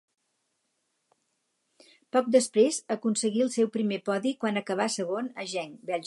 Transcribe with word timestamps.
Poc 2.17 2.31
després, 2.35 2.79
aconseguí 2.95 3.43
el 3.47 3.51
seu 3.57 3.69
primer 3.77 3.99
podi 4.09 4.31
quan 4.45 4.57
acabà 4.63 4.89
segon 4.97 5.29
a 5.43 5.47
Genk, 5.53 5.77
Bèlgica. 5.83 5.99